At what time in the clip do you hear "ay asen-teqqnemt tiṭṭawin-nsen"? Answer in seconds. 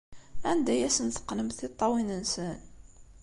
0.73-2.59